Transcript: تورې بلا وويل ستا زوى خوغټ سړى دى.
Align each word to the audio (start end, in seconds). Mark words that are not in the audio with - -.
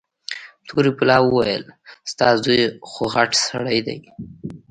تورې 0.67 0.91
بلا 0.97 1.17
وويل 1.21 1.63
ستا 2.11 2.27
زوى 2.43 2.61
خوغټ 2.91 3.31
سړى 3.45 3.79
دى. 3.87 3.97